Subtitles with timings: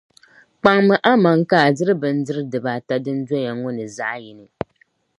[0.59, 4.45] Kpaŋmi amaŋ ka a diri bindira dibaata din doya ŋɔ ni zaɣi yini.